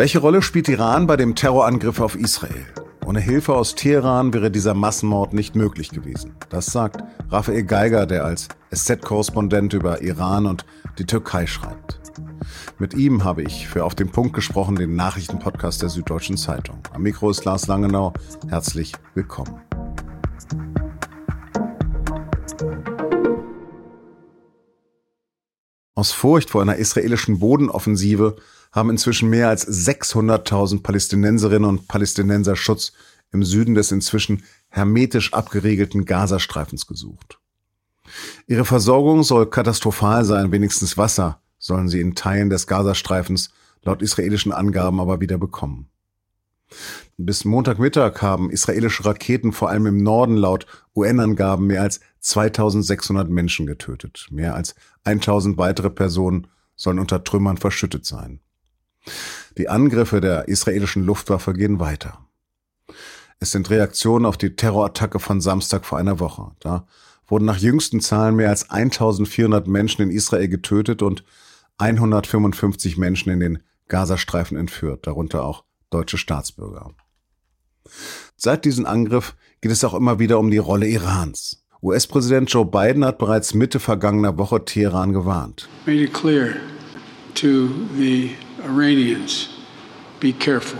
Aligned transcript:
Welche 0.00 0.20
Rolle 0.20 0.40
spielt 0.40 0.68
Iran 0.70 1.06
bei 1.06 1.18
dem 1.18 1.34
Terrorangriff 1.34 2.00
auf 2.00 2.16
Israel? 2.16 2.64
Ohne 3.04 3.20
Hilfe 3.20 3.54
aus 3.54 3.74
Teheran 3.74 4.32
wäre 4.32 4.50
dieser 4.50 4.72
Massenmord 4.72 5.34
nicht 5.34 5.56
möglich 5.56 5.90
gewesen. 5.90 6.36
Das 6.48 6.66
sagt 6.66 7.04
Raphael 7.28 7.64
Geiger, 7.64 8.06
der 8.06 8.24
als 8.24 8.48
SZ-Korrespondent 8.74 9.74
über 9.74 10.00
Iran 10.00 10.46
und 10.46 10.64
die 10.98 11.04
Türkei 11.04 11.46
schreibt. 11.46 12.00
Mit 12.78 12.94
ihm 12.94 13.24
habe 13.24 13.42
ich 13.42 13.68
für 13.68 13.84
Auf 13.84 13.94
den 13.94 14.10
Punkt 14.10 14.32
gesprochen, 14.32 14.76
den 14.76 14.96
Nachrichtenpodcast 14.96 15.82
der 15.82 15.90
Süddeutschen 15.90 16.38
Zeitung. 16.38 16.78
Am 16.94 17.02
Mikro 17.02 17.28
ist 17.28 17.44
Lars 17.44 17.66
Langenau. 17.66 18.14
Herzlich 18.48 18.94
willkommen. 19.14 19.69
Aus 26.00 26.12
Furcht 26.12 26.48
vor 26.48 26.62
einer 26.62 26.76
israelischen 26.76 27.40
Bodenoffensive 27.40 28.36
haben 28.72 28.88
inzwischen 28.88 29.28
mehr 29.28 29.50
als 29.50 29.68
600.000 29.68 30.82
Palästinenserinnen 30.82 31.68
und 31.68 31.88
Palästinenser 31.88 32.56
Schutz 32.56 32.92
im 33.32 33.42
Süden 33.42 33.74
des 33.74 33.92
inzwischen 33.92 34.42
hermetisch 34.70 35.34
abgeriegelten 35.34 36.06
Gazastreifens 36.06 36.86
gesucht. 36.86 37.38
Ihre 38.46 38.64
Versorgung 38.64 39.24
soll 39.24 39.50
katastrophal 39.50 40.24
sein, 40.24 40.52
wenigstens 40.52 40.96
Wasser 40.96 41.42
sollen 41.58 41.90
sie 41.90 42.00
in 42.00 42.14
Teilen 42.14 42.48
des 42.48 42.66
Gazastreifens 42.66 43.50
laut 43.82 44.00
israelischen 44.00 44.52
Angaben 44.52 45.00
aber 45.00 45.20
wieder 45.20 45.36
bekommen. 45.36 45.90
Bis 47.18 47.44
Montagmittag 47.44 48.22
haben 48.22 48.48
israelische 48.48 49.04
Raketen 49.04 49.52
vor 49.52 49.68
allem 49.68 49.84
im 49.84 49.98
Norden 49.98 50.38
laut 50.38 50.64
UN-Angaben 50.96 51.66
mehr 51.66 51.82
als 51.82 52.00
2600 52.20 53.28
Menschen 53.28 53.66
getötet. 53.66 54.26
Mehr 54.30 54.54
als 54.54 54.74
1000 55.04 55.58
weitere 55.58 55.90
Personen 55.90 56.46
sollen 56.76 56.98
unter 56.98 57.24
Trümmern 57.24 57.56
verschüttet 57.56 58.06
sein. 58.06 58.40
Die 59.58 59.68
Angriffe 59.68 60.20
der 60.20 60.48
israelischen 60.48 61.04
Luftwaffe 61.04 61.52
gehen 61.54 61.80
weiter. 61.80 62.26
Es 63.38 63.52
sind 63.52 63.70
Reaktionen 63.70 64.26
auf 64.26 64.36
die 64.36 64.54
Terrorattacke 64.54 65.18
von 65.18 65.40
Samstag 65.40 65.84
vor 65.86 65.98
einer 65.98 66.20
Woche. 66.20 66.52
Da 66.60 66.86
wurden 67.26 67.46
nach 67.46 67.58
jüngsten 67.58 68.00
Zahlen 68.00 68.36
mehr 68.36 68.50
als 68.50 68.70
1400 68.70 69.66
Menschen 69.66 70.02
in 70.02 70.10
Israel 70.10 70.48
getötet 70.48 71.02
und 71.02 71.24
155 71.78 72.98
Menschen 72.98 73.30
in 73.30 73.40
den 73.40 73.58
Gazastreifen 73.88 74.58
entführt, 74.58 75.06
darunter 75.06 75.44
auch 75.44 75.64
deutsche 75.88 76.18
Staatsbürger. 76.18 76.92
Seit 78.36 78.64
diesem 78.64 78.86
Angriff 78.86 79.34
geht 79.60 79.72
es 79.72 79.84
auch 79.84 79.94
immer 79.94 80.18
wieder 80.18 80.38
um 80.38 80.50
die 80.50 80.58
Rolle 80.58 80.86
Irans. 80.86 81.59
US-Präsident 81.82 82.50
Joe 82.50 82.66
Biden 82.66 83.06
hat 83.06 83.16
bereits 83.16 83.54
Mitte 83.54 83.80
vergangener 83.80 84.36
Woche 84.36 84.62
Teheran 84.64 85.14
gewarnt. 85.14 85.66
Made 85.86 86.02
it 86.02 86.12
clear 86.12 86.56
to 87.34 87.70
the 87.96 88.32
Iranians, 88.62 89.48
be 90.20 90.32
careful. 90.32 90.78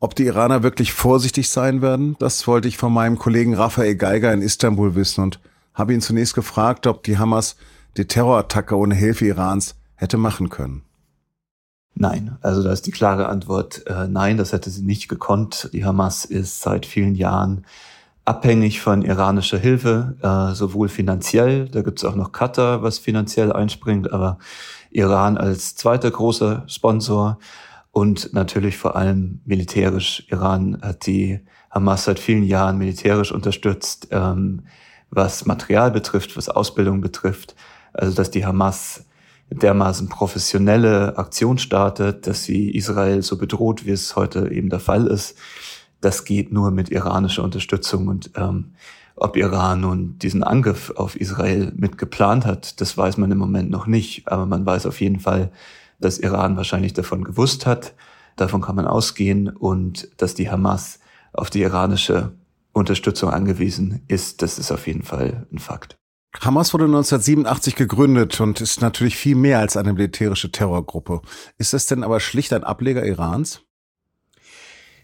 Ob 0.00 0.14
die 0.14 0.26
Iraner 0.26 0.62
wirklich 0.62 0.92
vorsichtig 0.92 1.48
sein 1.48 1.80
werden, 1.80 2.14
das 2.18 2.46
wollte 2.46 2.68
ich 2.68 2.76
von 2.76 2.92
meinem 2.92 3.18
Kollegen 3.18 3.54
Raphael 3.54 3.96
Geiger 3.96 4.32
in 4.32 4.42
Istanbul 4.42 4.94
wissen 4.94 5.22
und 5.22 5.40
habe 5.72 5.94
ihn 5.94 6.02
zunächst 6.02 6.34
gefragt, 6.34 6.86
ob 6.86 7.02
die 7.04 7.18
Hamas 7.18 7.56
die 7.96 8.06
Terrorattacke 8.06 8.76
ohne 8.76 8.94
Hilfe 8.94 9.26
Irans 9.26 9.76
hätte 9.94 10.18
machen 10.18 10.50
können. 10.50 10.82
Nein, 11.94 12.36
also 12.42 12.62
da 12.62 12.70
ist 12.70 12.86
die 12.86 12.92
klare 12.92 13.28
Antwort 13.28 13.86
äh, 13.86 14.06
nein, 14.06 14.36
das 14.36 14.52
hätte 14.52 14.68
sie 14.68 14.82
nicht 14.82 15.08
gekonnt. 15.08 15.70
Die 15.72 15.86
Hamas 15.86 16.26
ist 16.26 16.60
seit 16.60 16.84
vielen 16.84 17.14
Jahren 17.14 17.64
abhängig 18.28 18.80
von 18.80 19.00
iranischer 19.00 19.56
Hilfe, 19.56 20.16
äh, 20.22 20.54
sowohl 20.54 20.90
finanziell, 20.90 21.66
da 21.70 21.80
gibt 21.80 21.98
es 21.98 22.04
auch 22.04 22.14
noch 22.14 22.30
Katar, 22.30 22.82
was 22.82 22.98
finanziell 22.98 23.52
einspringt, 23.52 24.12
aber 24.12 24.38
Iran 24.90 25.38
als 25.38 25.76
zweiter 25.76 26.10
großer 26.10 26.64
Sponsor 26.66 27.38
und 27.90 28.34
natürlich 28.34 28.76
vor 28.76 28.96
allem 28.96 29.40
militärisch. 29.46 30.26
Iran 30.28 30.78
hat 30.82 31.06
die 31.06 31.40
Hamas 31.70 32.04
seit 32.04 32.18
vielen 32.18 32.42
Jahren 32.44 32.76
militärisch 32.76 33.32
unterstützt, 33.32 34.08
ähm, 34.10 34.66
was 35.08 35.46
Material 35.46 35.90
betrifft, 35.90 36.36
was 36.36 36.50
Ausbildung 36.50 37.00
betrifft. 37.00 37.56
Also 37.94 38.14
dass 38.14 38.30
die 38.30 38.44
Hamas 38.44 39.06
dermaßen 39.50 40.10
professionelle 40.10 41.16
Aktion 41.16 41.56
startet, 41.56 42.26
dass 42.26 42.44
sie 42.44 42.70
Israel 42.70 43.22
so 43.22 43.38
bedroht, 43.38 43.86
wie 43.86 43.92
es 43.92 44.16
heute 44.16 44.50
eben 44.52 44.68
der 44.68 44.80
Fall 44.80 45.06
ist. 45.06 45.38
Das 46.00 46.24
geht 46.24 46.52
nur 46.52 46.70
mit 46.70 46.90
iranischer 46.90 47.42
Unterstützung 47.42 48.08
und 48.08 48.30
ähm, 48.36 48.72
ob 49.20 49.36
Iran 49.36 49.80
nun 49.80 50.18
diesen 50.18 50.44
Angriff 50.44 50.92
auf 50.94 51.16
Israel 51.16 51.72
mitgeplant 51.76 52.46
hat, 52.46 52.80
das 52.80 52.96
weiß 52.96 53.16
man 53.16 53.32
im 53.32 53.38
Moment 53.38 53.68
noch 53.68 53.86
nicht. 53.86 54.28
Aber 54.28 54.46
man 54.46 54.64
weiß 54.64 54.86
auf 54.86 55.00
jeden 55.00 55.18
Fall, 55.18 55.50
dass 55.98 56.18
Iran 56.18 56.56
wahrscheinlich 56.56 56.92
davon 56.92 57.24
gewusst 57.24 57.66
hat. 57.66 57.94
Davon 58.36 58.60
kann 58.60 58.76
man 58.76 58.86
ausgehen. 58.86 59.48
Und 59.48 60.08
dass 60.18 60.34
die 60.34 60.50
Hamas 60.50 61.00
auf 61.32 61.50
die 61.50 61.62
iranische 61.62 62.32
Unterstützung 62.72 63.30
angewiesen 63.30 64.02
ist, 64.06 64.40
das 64.40 64.58
ist 64.58 64.70
auf 64.70 64.86
jeden 64.86 65.02
Fall 65.02 65.46
ein 65.52 65.58
Fakt. 65.58 65.96
Hamas 66.40 66.72
wurde 66.72 66.84
1987 66.84 67.74
gegründet 67.74 68.40
und 68.40 68.60
ist 68.60 68.80
natürlich 68.80 69.16
viel 69.16 69.34
mehr 69.34 69.58
als 69.58 69.76
eine 69.76 69.94
militärische 69.94 70.52
Terrorgruppe. 70.52 71.22
Ist 71.56 71.74
es 71.74 71.86
denn 71.86 72.04
aber 72.04 72.20
schlicht 72.20 72.52
ein 72.52 72.62
Ableger 72.62 73.04
Irans? 73.04 73.62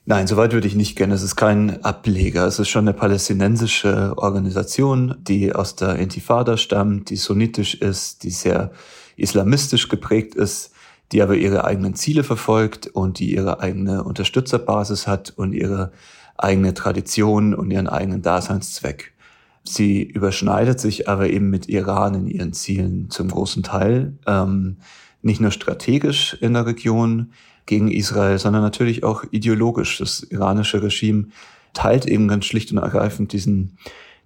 Nein, 0.07 0.27
soweit 0.27 0.53
würde 0.53 0.69
ich 0.69 0.75
nicht 0.75 0.97
gehen. 0.97 1.11
Es 1.13 1.23
ist 1.23 1.35
kein 1.37 1.83
Ableger. 1.83 2.47
Es 2.47 2.59
ist 2.59 2.69
schon 2.69 2.87
eine 2.87 2.93
palästinensische 2.93 4.13
Organisation, 4.19 5.17
die 5.19 5.55
aus 5.55 5.77
der 5.77 5.97
Intifada 5.97 6.59
stammt, 6.59 7.09
die 7.09 7.17
sunnitisch 7.17 7.75
ist, 7.77 8.23
die 8.23 8.31
sehr 8.31 8.71
islamistisch 9.17 9.89
geprägt 9.89 10.35
ist, 10.35 10.73
die 11.13 11.23
aber 11.23 11.37
ihre 11.37 11.65
eigenen 11.65 11.95
Ziele 11.95 12.23
verfolgt 12.23 12.87
und 12.89 13.19
die 13.19 13.35
ihre 13.35 13.61
eigene 13.61 14.05
Unterstützerbasis 14.05 15.07
hat 15.07 15.33
und 15.37 15.55
ihre 15.55 15.91
eigene 16.37 16.75
Tradition 16.75 17.55
und 17.55 17.71
ihren 17.71 17.89
eigenen 17.89 18.21
Daseinszweck. 18.21 19.15
Sie 19.63 20.03
überschneidet 20.03 20.81
sich 20.81 21.09
aber 21.09 21.31
eben 21.31 21.49
mit 21.49 21.71
Iran 21.71 22.15
in 22.15 22.27
ihren 22.27 22.53
Zielen 22.53 23.09
zum 23.09 23.29
großen 23.29 23.63
Teil, 23.63 24.19
ähm, 24.27 24.77
nicht 25.23 25.41
nur 25.41 25.51
strategisch 25.51 26.37
in 26.43 26.53
der 26.53 26.67
Region, 26.67 27.33
gegen 27.67 27.91
Israel, 27.91 28.39
sondern 28.39 28.63
natürlich 28.63 29.05
auch 29.05 29.25
ideologisch. 29.31 29.99
Das 29.99 30.23
iranische 30.23 30.83
Regime 30.83 31.27
teilt 31.73 32.07
eben 32.07 32.29
ganz 32.29 32.45
schlicht 32.45 32.73
und 32.73 32.79
ergreifend 32.79 33.33
diesen, 33.33 33.79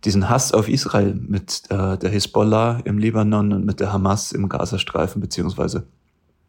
diesen 0.04 0.28
Hass 0.28 0.52
auf 0.52 0.68
Israel 0.68 1.14
mit 1.14 1.62
äh, 1.70 1.96
der 1.96 2.10
Hisbollah 2.10 2.80
im 2.84 2.98
Libanon 2.98 3.52
und 3.52 3.64
mit 3.64 3.80
der 3.80 3.92
Hamas 3.92 4.32
im 4.32 4.48
Gazastreifen 4.48 5.20
beziehungsweise 5.20 5.86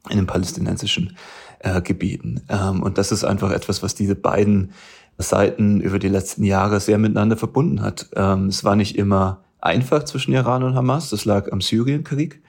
in 0.10 0.18
den 0.18 0.28
palästinensischen 0.28 1.18
äh, 1.60 1.82
Gebieten. 1.82 2.42
Ähm, 2.50 2.84
und 2.84 2.98
das 2.98 3.12
ist 3.12 3.24
einfach 3.24 3.52
etwas, 3.52 3.84
was 3.84 3.96
diese 3.96 4.16
beiden 4.16 4.72
Seiten 5.18 5.82
über 5.82 6.00
die 6.00 6.08
letzten 6.08 6.44
Jahre 6.44 6.80
sehr 6.80 6.98
miteinander 6.98 7.38
verbunden 7.38 7.82
hat. 7.82 8.10
Ähm, 8.16 8.48
es 8.48 8.64
war 8.64 8.76
nicht 8.76 8.98
immer 8.98 9.44
einfach 9.60 10.04
zwischen 10.06 10.34
Iran 10.34 10.64
und 10.64 10.76
Hamas. 10.76 11.10
Das 11.10 11.26
lag 11.26 11.52
am 11.52 11.62
Syrienkrieg. 11.62 12.42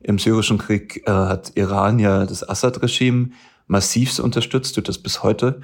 Im 0.00 0.18
syrischen 0.18 0.58
Krieg 0.58 1.02
äh, 1.06 1.10
hat 1.10 1.52
Iran 1.54 1.98
ja 1.98 2.24
das 2.24 2.48
Assad-Regime 2.48 3.30
massivst 3.66 4.20
unterstützt, 4.20 4.74
tut 4.74 4.88
das 4.88 4.98
bis 4.98 5.22
heute, 5.22 5.60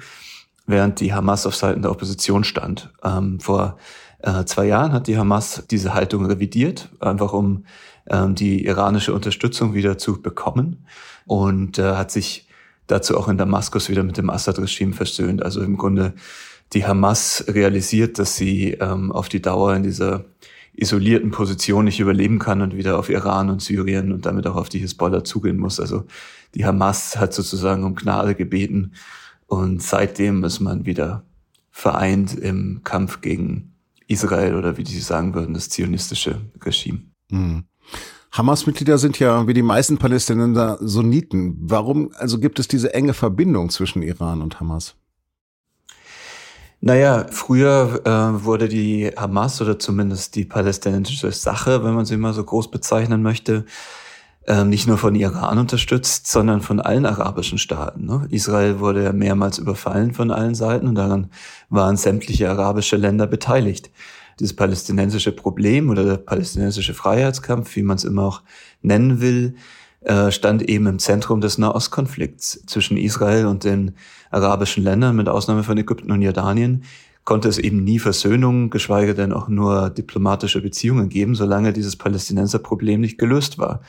während 0.65 0.99
die 0.99 1.13
Hamas 1.13 1.45
auf 1.45 1.55
Seiten 1.55 1.81
der 1.81 1.91
Opposition 1.91 2.43
stand. 2.43 2.91
Ähm, 3.03 3.39
vor 3.39 3.77
äh, 4.19 4.45
zwei 4.45 4.65
Jahren 4.65 4.91
hat 4.91 5.07
die 5.07 5.17
Hamas 5.17 5.63
diese 5.69 5.93
Haltung 5.93 6.25
revidiert, 6.25 6.89
einfach 6.99 7.33
um 7.33 7.65
ähm, 8.09 8.35
die 8.35 8.65
iranische 8.65 9.13
Unterstützung 9.13 9.73
wieder 9.73 9.97
zu 9.97 10.21
bekommen 10.21 10.85
und 11.25 11.79
äh, 11.79 11.95
hat 11.95 12.11
sich 12.11 12.47
dazu 12.87 13.17
auch 13.17 13.27
in 13.27 13.37
Damaskus 13.37 13.89
wieder 13.89 14.03
mit 14.03 14.17
dem 14.17 14.29
Assad-Regime 14.29 14.93
versöhnt. 14.93 15.43
Also 15.43 15.61
im 15.61 15.77
Grunde 15.77 16.13
die 16.73 16.85
Hamas 16.85 17.45
realisiert, 17.47 18.19
dass 18.19 18.35
sie 18.35 18.71
ähm, 18.73 19.11
auf 19.11 19.29
die 19.29 19.41
Dauer 19.41 19.75
in 19.75 19.83
dieser 19.83 20.25
isolierten 20.81 21.31
Position 21.31 21.85
nicht 21.85 21.99
überleben 21.99 22.39
kann 22.39 22.61
und 22.61 22.75
wieder 22.75 22.97
auf 22.97 23.09
Iran 23.09 23.49
und 23.49 23.61
Syrien 23.61 24.11
und 24.11 24.25
damit 24.25 24.47
auch 24.47 24.55
auf 24.55 24.69
die 24.69 24.79
Hisbollah 24.79 25.23
zugehen 25.23 25.57
muss. 25.57 25.79
Also 25.79 26.05
die 26.55 26.65
Hamas 26.65 27.17
hat 27.17 27.33
sozusagen 27.33 27.83
um 27.83 27.95
Gnade 27.95 28.35
gebeten 28.35 28.93
und 29.47 29.81
seitdem 29.81 30.43
ist 30.43 30.59
man 30.59 30.85
wieder 30.85 31.23
vereint 31.71 32.37
im 32.37 32.81
Kampf 32.83 33.21
gegen 33.21 33.73
Israel 34.07 34.55
oder 34.55 34.77
wie 34.77 34.83
die 34.83 34.99
sagen 34.99 35.33
würden, 35.33 35.53
das 35.53 35.69
zionistische 35.69 36.41
Regime. 36.63 37.01
Mhm. 37.29 37.63
Hamas-Mitglieder 38.31 38.97
sind 38.97 39.17
ja 39.19 39.47
wie 39.47 39.53
die 39.53 39.63
meisten 39.63 39.97
Palästinenser 39.97 40.77
Sunniten. 40.81 41.57
Warum 41.61 42.11
also 42.15 42.39
gibt 42.39 42.59
es 42.59 42.67
diese 42.67 42.93
enge 42.93 43.13
Verbindung 43.13 43.69
zwischen 43.69 44.01
Iran 44.01 44.41
und 44.41 44.59
Hamas? 44.59 44.95
Naja, 46.81 47.25
früher 47.29 48.01
äh, 48.05 48.43
wurde 48.45 48.69
die 48.69 49.11
Hamas 49.17 49.61
oder 49.61 49.77
zumindest 49.77 50.35
die 50.35 50.45
palästinensische 50.45 51.31
Sache, 51.31 51.83
wenn 51.83 51.93
man 51.93 52.05
sie 52.05 52.15
mal 52.15 52.33
so 52.33 52.43
groß 52.43 52.71
bezeichnen 52.71 53.21
möchte, 53.21 53.65
äh, 54.47 54.63
nicht 54.63 54.87
nur 54.87 54.97
von 54.97 55.13
Iran 55.13 55.57
unterstützt, 55.57 56.27
sondern 56.27 56.61
von 56.61 56.79
allen 56.79 57.05
arabischen 57.05 57.57
Staaten. 57.57 58.05
Ne? 58.05 58.27
Israel 58.31 58.79
wurde 58.79 59.03
ja 59.03 59.11
mehrmals 59.11 59.57
überfallen 59.57 60.13
von 60.13 60.31
allen 60.31 60.55
Seiten 60.55 60.87
und 60.87 60.95
daran 60.95 61.29
waren 61.69 61.97
sämtliche 61.97 62.49
arabische 62.49 62.95
Länder 62.95 63.27
beteiligt. 63.27 63.91
dieses 64.39 64.55
palästinensische 64.55 65.33
Problem 65.33 65.89
oder 65.89 66.05
der 66.05 66.15
palästinensische 66.17 66.93
Freiheitskampf, 66.93 67.75
wie 67.75 67.83
man 67.83 67.97
es 67.97 68.05
immer 68.05 68.23
auch 68.23 68.41
nennen 68.81 69.19
will, 69.19 69.55
äh, 70.01 70.31
stand 70.31 70.61
eben 70.63 70.87
im 70.87 70.99
Zentrum 70.99 71.41
des 71.41 71.57
Nahostkonflikts 71.57 72.63
zwischen 72.65 72.97
Israel 72.97 73.45
und 73.47 73.63
den 73.63 73.95
arabischen 74.31 74.83
Ländern, 74.83 75.15
mit 75.15 75.27
Ausnahme 75.27 75.63
von 75.63 75.77
Ägypten 75.77 76.11
und 76.11 76.21
Jordanien, 76.21 76.83
konnte 77.25 77.49
es 77.49 77.57
eben 77.57 77.83
nie 77.83 77.99
Versöhnungen, 77.99 78.69
geschweige 78.69 79.13
denn 79.13 79.33
auch 79.33 79.49
nur 79.49 79.89
diplomatische 79.89 80.61
Beziehungen 80.61 81.09
geben, 81.09 81.35
solange 81.35 81.73
dieses 81.73 81.95
Palästinenserproblem 81.95 83.01
nicht 83.01 83.17
gelöst 83.17 83.57
war. 83.57 83.81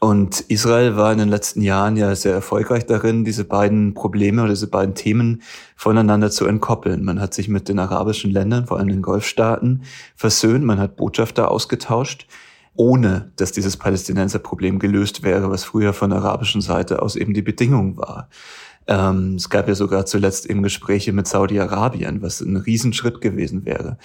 Und 0.00 0.40
Israel 0.48 0.96
war 0.96 1.12
in 1.12 1.18
den 1.18 1.28
letzten 1.28 1.62
Jahren 1.62 1.96
ja 1.96 2.14
sehr 2.14 2.34
erfolgreich 2.34 2.84
darin, 2.84 3.24
diese 3.24 3.44
beiden 3.44 3.94
Probleme 3.94 4.42
oder 4.42 4.52
diese 4.52 4.66
beiden 4.66 4.94
Themen 4.94 5.42
voneinander 5.76 6.30
zu 6.30 6.46
entkoppeln. 6.46 7.04
Man 7.04 7.20
hat 7.20 7.32
sich 7.32 7.48
mit 7.48 7.68
den 7.68 7.78
arabischen 7.78 8.30
Ländern, 8.30 8.66
vor 8.66 8.78
allem 8.78 8.88
den 8.88 9.02
Golfstaaten, 9.02 9.82
versöhnt, 10.14 10.64
man 10.64 10.78
hat 10.78 10.96
Botschafter 10.96 11.50
ausgetauscht, 11.50 12.26
ohne 12.76 13.32
dass 13.36 13.52
dieses 13.52 13.76
Palästinenserproblem 13.76 14.78
gelöst 14.78 15.22
wäre, 15.22 15.50
was 15.50 15.64
früher 15.64 15.92
von 15.92 16.10
der 16.10 16.20
arabischen 16.20 16.60
Seite 16.60 17.02
aus 17.02 17.16
eben 17.16 17.34
die 17.34 17.42
Bedingung 17.42 17.96
war. 17.96 18.28
Ähm, 18.86 19.36
es 19.36 19.48
gab 19.48 19.68
ja 19.68 19.74
sogar 19.74 20.06
zuletzt 20.06 20.46
eben 20.46 20.62
Gespräche 20.62 21.12
mit 21.12 21.26
Saudi-Arabien, 21.26 22.20
was 22.20 22.40
ein 22.40 22.56
Riesenschritt 22.56 23.20
gewesen 23.20 23.64
wäre. 23.64 23.96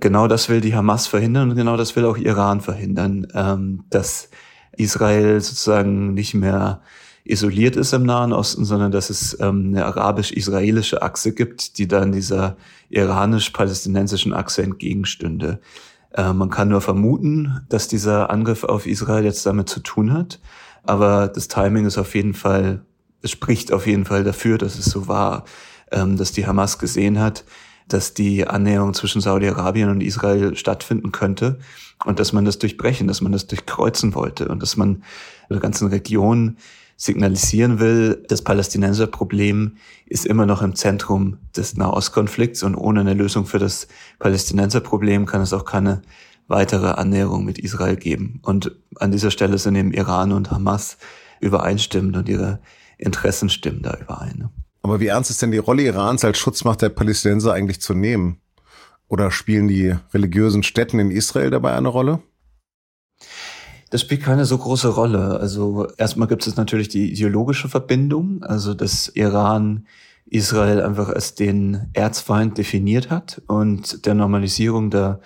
Genau 0.00 0.26
das 0.28 0.48
will 0.48 0.60
die 0.60 0.74
Hamas 0.74 1.06
verhindern 1.06 1.50
und 1.50 1.56
genau 1.56 1.76
das 1.76 1.94
will 1.96 2.06
auch 2.06 2.16
Iran 2.16 2.60
verhindern, 2.60 3.26
ähm, 3.34 3.84
dass 3.90 4.30
Israel 4.76 5.40
sozusagen 5.40 6.14
nicht 6.14 6.34
mehr 6.34 6.80
isoliert 7.24 7.76
ist 7.76 7.92
im 7.92 8.04
Nahen 8.04 8.32
Osten, 8.32 8.64
sondern 8.64 8.90
dass 8.90 9.10
es 9.10 9.38
ähm, 9.40 9.68
eine 9.68 9.84
arabisch-israelische 9.84 11.02
Achse 11.02 11.34
gibt, 11.34 11.78
die 11.78 11.86
dann 11.86 12.12
dieser 12.12 12.56
iranisch-palästinensischen 12.90 14.32
Achse 14.32 14.62
entgegenstünde. 14.62 15.60
Äh, 16.14 16.32
man 16.32 16.50
kann 16.50 16.68
nur 16.68 16.80
vermuten, 16.80 17.64
dass 17.68 17.88
dieser 17.88 18.30
Angriff 18.30 18.64
auf 18.64 18.86
Israel 18.86 19.24
jetzt 19.24 19.46
damit 19.46 19.68
zu 19.68 19.80
tun 19.80 20.12
hat, 20.12 20.40
aber 20.82 21.28
das 21.28 21.48
Timing 21.48 21.86
ist 21.86 21.98
auf 21.98 22.14
jeden 22.14 22.34
Fall, 22.34 22.84
es 23.22 23.30
spricht 23.30 23.72
auf 23.72 23.86
jeden 23.86 24.04
Fall 24.04 24.24
dafür, 24.24 24.58
dass 24.58 24.78
es 24.78 24.86
so 24.86 25.08
war, 25.08 25.44
ähm, 25.90 26.16
dass 26.16 26.32
die 26.32 26.46
Hamas 26.46 26.78
gesehen 26.78 27.20
hat, 27.20 27.44
dass 27.88 28.14
die 28.14 28.46
Annäherung 28.46 28.94
zwischen 28.94 29.20
Saudi-Arabien 29.20 29.90
und 29.90 30.02
Israel 30.02 30.56
stattfinden 30.56 31.12
könnte 31.12 31.58
und 32.04 32.18
dass 32.18 32.32
man 32.32 32.44
das 32.44 32.58
durchbrechen, 32.58 33.06
dass 33.06 33.20
man 33.20 33.32
das 33.32 33.46
durchkreuzen 33.46 34.14
wollte 34.14 34.48
und 34.48 34.62
dass 34.62 34.76
man 34.76 35.02
der 35.50 35.60
ganzen 35.60 35.88
Region 35.88 36.56
signalisieren 37.02 37.80
will, 37.80 38.22
das 38.28 38.42
Palästinenserproblem 38.42 39.76
ist 40.06 40.24
immer 40.24 40.46
noch 40.46 40.62
im 40.62 40.76
Zentrum 40.76 41.38
des 41.56 41.76
Nahostkonflikts 41.76 42.62
und 42.62 42.76
ohne 42.76 43.00
eine 43.00 43.14
Lösung 43.14 43.44
für 43.44 43.58
das 43.58 43.88
Palästinenserproblem 44.20 45.26
kann 45.26 45.40
es 45.40 45.52
auch 45.52 45.64
keine 45.64 46.02
weitere 46.46 46.92
Annäherung 46.92 47.44
mit 47.44 47.58
Israel 47.58 47.96
geben. 47.96 48.38
Und 48.44 48.76
an 49.00 49.10
dieser 49.10 49.32
Stelle 49.32 49.58
sind 49.58 49.74
eben 49.74 49.92
Iran 49.92 50.30
und 50.30 50.52
Hamas 50.52 50.96
übereinstimmend 51.40 52.16
und 52.16 52.28
ihre 52.28 52.60
Interessen 52.98 53.48
stimmen 53.48 53.82
da 53.82 53.98
überein. 54.00 54.36
Ne? 54.38 54.50
Aber 54.82 55.00
wie 55.00 55.08
ernst 55.08 55.30
ist 55.30 55.42
denn 55.42 55.50
die 55.50 55.58
Rolle 55.58 55.82
Irans 55.82 56.24
als 56.24 56.38
Schutzmacht 56.38 56.82
der 56.82 56.90
Palästinenser 56.90 57.52
eigentlich 57.52 57.80
zu 57.80 57.94
nehmen? 57.94 58.40
Oder 59.08 59.32
spielen 59.32 59.66
die 59.66 59.96
religiösen 60.14 60.62
Städten 60.62 61.00
in 61.00 61.10
Israel 61.10 61.50
dabei 61.50 61.74
eine 61.74 61.88
Rolle? 61.88 62.20
Das 63.92 64.00
spielt 64.00 64.22
keine 64.22 64.46
so 64.46 64.56
große 64.56 64.88
Rolle. 64.88 65.38
Also 65.38 65.86
erstmal 65.98 66.26
gibt 66.26 66.46
es 66.46 66.56
natürlich 66.56 66.88
die 66.88 67.12
ideologische 67.12 67.68
Verbindung, 67.68 68.42
also 68.42 68.72
dass 68.72 69.08
Iran 69.08 69.86
Israel 70.24 70.80
einfach 70.80 71.10
als 71.10 71.34
den 71.34 71.90
Erzfeind 71.92 72.56
definiert 72.56 73.10
hat 73.10 73.42
und 73.48 74.06
der 74.06 74.14
Normalisierung 74.14 74.88
der 74.88 75.20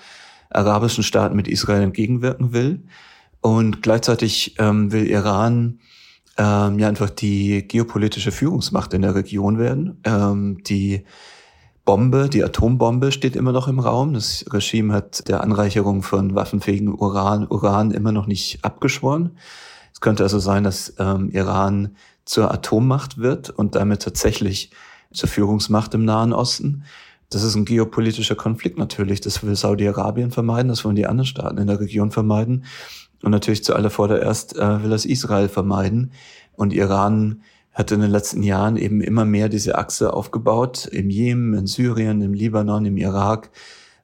arabischen 0.50 1.04
Staaten 1.04 1.36
mit 1.36 1.46
Israel 1.46 1.82
entgegenwirken 1.82 2.52
will. 2.52 2.82
Und 3.40 3.82
gleichzeitig 3.82 4.56
ähm, 4.58 4.90
will 4.90 5.06
Iran 5.06 5.78
ähm, 6.36 6.80
ja 6.80 6.88
einfach 6.88 7.10
die 7.10 7.68
geopolitische 7.68 8.32
Führungsmacht 8.32 8.94
in 8.94 9.02
der 9.02 9.14
Region 9.14 9.60
werden, 9.60 10.00
ähm, 10.02 10.64
die 10.64 11.04
Bombe, 11.86 12.28
die 12.28 12.42
Atombombe 12.42 13.12
steht 13.12 13.36
immer 13.36 13.52
noch 13.52 13.68
im 13.68 13.78
Raum. 13.78 14.12
Das 14.12 14.44
Regime 14.52 14.92
hat 14.92 15.28
der 15.28 15.40
Anreicherung 15.40 16.02
von 16.02 16.34
waffenfähigen 16.34 16.92
Uran, 16.92 17.46
Uran 17.46 17.92
immer 17.92 18.10
noch 18.10 18.26
nicht 18.26 18.64
abgeschworen. 18.64 19.38
Es 19.94 20.00
könnte 20.00 20.24
also 20.24 20.40
sein, 20.40 20.64
dass 20.64 20.94
ähm, 20.98 21.30
Iran 21.30 21.94
zur 22.24 22.52
Atommacht 22.52 23.18
wird 23.18 23.50
und 23.50 23.76
damit 23.76 24.02
tatsächlich 24.02 24.72
zur 25.12 25.28
Führungsmacht 25.28 25.94
im 25.94 26.04
Nahen 26.04 26.32
Osten. 26.32 26.82
Das 27.30 27.44
ist 27.44 27.54
ein 27.54 27.64
geopolitischer 27.64 28.34
Konflikt 28.34 28.78
natürlich. 28.78 29.20
Das 29.20 29.44
will 29.44 29.54
Saudi-Arabien 29.54 30.32
vermeiden, 30.32 30.68
das 30.68 30.84
wollen 30.84 30.96
die 30.96 31.06
anderen 31.06 31.26
Staaten 31.26 31.58
in 31.58 31.68
der 31.68 31.78
Region 31.78 32.10
vermeiden. 32.10 32.64
Und 33.22 33.30
natürlich 33.30 33.62
zu 33.62 33.76
aller 33.76 33.90
Vordererst 33.90 34.56
äh, 34.56 34.82
will 34.82 34.90
das 34.90 35.04
Israel 35.04 35.48
vermeiden. 35.48 36.10
Und 36.56 36.72
Iran 36.72 37.42
hat 37.76 37.92
in 37.92 38.00
den 38.00 38.10
letzten 38.10 38.42
Jahren 38.42 38.78
eben 38.78 39.02
immer 39.02 39.26
mehr 39.26 39.50
diese 39.50 39.76
Achse 39.76 40.14
aufgebaut. 40.14 40.86
Im 40.86 41.10
Jemen, 41.10 41.52
in 41.52 41.66
Syrien, 41.66 42.22
im 42.22 42.32
Libanon, 42.32 42.86
im 42.86 42.96
Irak 42.96 43.50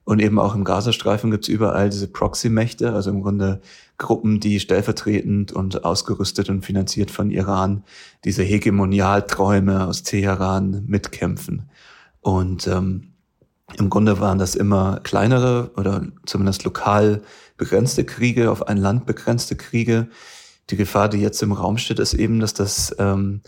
und 0.03 0.21
eben 0.21 0.37
auch 0.37 0.53
im 0.53 0.63
Gazastreifen 0.63 1.31
gibt 1.31 1.45
es 1.45 1.49
überall 1.49 1.89
diese 1.89 2.07
Proxy-Mächte, 2.07 2.93
also 2.93 3.09
im 3.09 3.23
Grunde 3.23 3.61
Gruppen, 3.97 4.39
die 4.39 4.59
stellvertretend 4.59 5.53
und 5.53 5.85
ausgerüstet 5.85 6.49
und 6.49 6.63
finanziert 6.63 7.09
von 7.09 7.31
Iran 7.31 7.83
diese 8.25 8.43
Hegemonialträume 8.43 9.87
aus 9.87 10.03
Teheran 10.03 10.83
mitkämpfen. 10.85 11.69
Und 12.21 12.67
ähm, 12.67 13.13
im 13.79 13.89
Grunde 13.89 14.19
waren 14.19 14.37
das 14.37 14.53
immer 14.53 14.99
kleinere 15.01 15.71
oder 15.77 16.05
zumindest 16.27 16.63
lokal 16.63 17.23
begrenzte 17.57 18.03
Kriege, 18.03 18.51
auf 18.51 18.67
ein 18.67 18.77
Land 18.77 19.07
begrenzte 19.07 19.55
Kriege. 19.55 20.09
Die 20.69 20.75
Gefahr, 20.75 21.09
die 21.09 21.17
jetzt 21.17 21.41
im 21.41 21.53
Raum 21.53 21.79
steht, 21.79 21.97
ist 21.97 22.13
eben, 22.13 22.39
dass 22.39 22.53
das 22.53 22.95
ähm, 22.99 23.41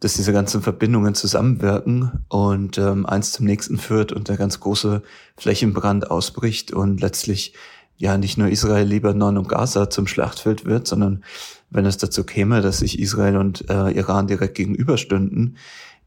dass 0.00 0.14
diese 0.14 0.32
ganzen 0.32 0.62
Verbindungen 0.62 1.14
zusammenwirken 1.14 2.24
und 2.28 2.78
ähm, 2.78 3.06
eins 3.06 3.32
zum 3.32 3.46
nächsten 3.46 3.78
führt 3.78 4.12
und 4.12 4.28
der 4.28 4.36
ganz 4.36 4.58
große 4.60 5.02
Flächenbrand 5.36 6.10
ausbricht 6.10 6.72
und 6.72 7.00
letztlich 7.00 7.54
ja 7.96 8.16
nicht 8.16 8.38
nur 8.38 8.48
Israel, 8.48 8.86
Libanon 8.86 9.36
und 9.36 9.48
Gaza 9.48 9.90
zum 9.90 10.06
Schlachtfeld 10.06 10.64
wird, 10.64 10.86
sondern 10.86 11.22
wenn 11.68 11.84
es 11.84 11.98
dazu 11.98 12.24
käme, 12.24 12.62
dass 12.62 12.78
sich 12.78 12.98
Israel 12.98 13.36
und 13.36 13.68
äh, 13.68 13.90
Iran 13.90 14.26
direkt 14.26 14.54
gegenüberstünden, 14.54 15.58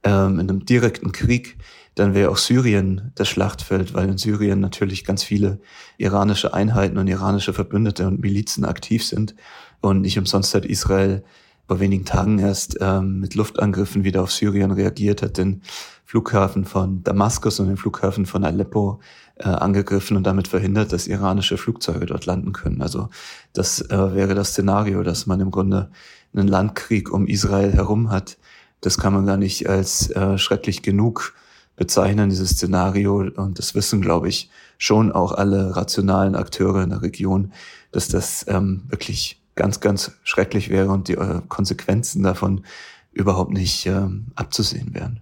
ähm, 0.04 0.40
in 0.40 0.50
einem 0.50 0.66
direkten 0.66 1.12
Krieg, 1.12 1.58
dann 1.96 2.16
wäre 2.16 2.32
auch 2.32 2.38
Syrien 2.38 3.12
das 3.14 3.30
Schlachtfeld, 3.30 3.94
weil 3.94 4.10
in 4.10 4.18
Syrien 4.18 4.60
natürlich 4.60 5.06
ganz 5.06 5.24
viele 5.24 5.60
iranische 5.98 6.54
Einheiten 6.54 6.98
und 6.98 7.08
iranische 7.08 7.54
Verbündete 7.54 8.08
und 8.08 8.20
Milizen 8.20 8.66
aktiv 8.66 9.06
sind. 9.06 9.36
Und 9.80 10.02
nicht 10.02 10.18
umsonst 10.18 10.56
hat 10.56 10.66
Israel 10.66 11.24
vor 11.68 11.80
wenigen 11.80 12.06
Tagen 12.06 12.40
erst 12.40 12.78
ähm, 12.82 13.20
mit 13.20 13.36
Luftangriffen 13.36 14.04
wieder 14.04 14.22
auf 14.24 14.32
Syrien 14.32 14.72
reagiert, 14.72 15.22
hat 15.22 15.38
den 15.38 15.62
Flughafen 16.06 16.66
von 16.66 17.04
Damaskus 17.04 17.60
und 17.60 17.68
den 17.68 17.78
Flughafen 17.78 18.26
von 18.26 18.44
Aleppo 18.44 19.00
äh, 19.38 19.48
angegriffen 19.50 20.16
und 20.16 20.28
damit 20.28 20.48
verhindert, 20.48 20.94
dass 20.94 21.08
iranische 21.08 21.58
Flugzeuge 21.58 22.06
dort 22.06 22.26
landen 22.26 22.54
können. 22.54 22.82
Also 22.82 23.10
das 23.54 23.82
äh, 23.82 24.14
wäre 24.14 24.36
das 24.36 24.50
Szenario, 24.50 25.04
dass 25.04 25.26
man 25.26 25.40
im 25.40 25.50
Grunde 25.52 25.90
einen 26.34 26.48
Landkrieg 26.48 27.12
um 27.12 27.28
Israel 27.28 27.74
herum 27.74 28.12
hat. 28.12 28.38
Das 28.82 28.98
kann 28.98 29.14
man 29.14 29.26
gar 29.26 29.38
nicht 29.38 29.68
als 29.70 30.10
äh, 30.12 30.38
schrecklich 30.38 30.82
genug 30.82 31.34
bezeichnen, 31.76 32.30
dieses 32.30 32.52
Szenario. 32.52 33.32
Und 33.36 33.58
das 33.58 33.74
wissen, 33.74 34.02
glaube 34.02 34.30
ich, 34.30 34.50
schon 34.78 35.12
auch 35.12 35.32
alle 35.32 35.76
rationalen 35.76 36.36
Akteure 36.36 36.84
in 36.84 36.90
der 36.90 37.02
Region, 37.02 37.54
dass 37.92 38.08
das 38.08 38.46
ähm, 38.48 38.84
wirklich 38.88 39.42
ganz, 39.56 39.80
ganz 39.80 40.12
schrecklich 40.24 40.70
wäre 40.70 40.90
und 40.90 41.08
die 41.08 41.14
äh, 41.14 41.42
Konsequenzen 41.48 42.24
davon 42.24 42.66
überhaupt 43.12 43.52
nicht 43.52 43.86
äh, 43.86 44.08
abzusehen 44.36 44.94
wären. 44.94 45.22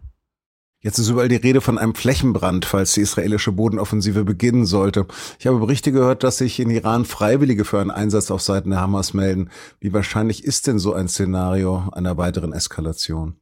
Jetzt 0.83 0.97
ist 0.97 1.09
überall 1.09 1.27
die 1.27 1.35
Rede 1.35 1.61
von 1.61 1.77
einem 1.77 1.93
Flächenbrand, 1.93 2.65
falls 2.65 2.93
die 2.93 3.01
israelische 3.01 3.51
Bodenoffensive 3.51 4.23
beginnen 4.23 4.65
sollte. 4.65 5.05
Ich 5.37 5.45
habe 5.45 5.59
Berichte 5.59 5.91
gehört, 5.91 6.23
dass 6.23 6.37
sich 6.37 6.59
in 6.59 6.71
Iran 6.71 7.05
Freiwillige 7.05 7.65
für 7.65 7.79
einen 7.79 7.91
Einsatz 7.91 8.31
auf 8.31 8.41
Seiten 8.41 8.71
der 8.71 8.81
Hamas 8.81 9.13
melden. 9.13 9.51
Wie 9.79 9.93
wahrscheinlich 9.93 10.43
ist 10.43 10.65
denn 10.65 10.79
so 10.79 10.93
ein 10.93 11.07
Szenario 11.07 11.89
einer 11.91 12.17
weiteren 12.17 12.51
Eskalation? 12.51 13.35